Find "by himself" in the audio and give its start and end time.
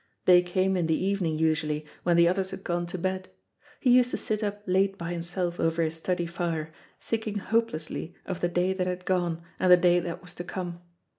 4.97-5.59